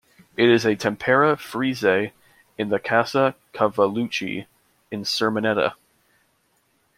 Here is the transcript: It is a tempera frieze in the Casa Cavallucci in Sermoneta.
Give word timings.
It 0.35 0.49
is 0.49 0.65
a 0.65 0.75
tempera 0.75 1.37
frieze 1.37 1.83
in 2.57 2.69
the 2.69 2.79
Casa 2.79 3.35
Cavallucci 3.53 4.47
in 4.89 5.03
Sermoneta. 5.03 5.75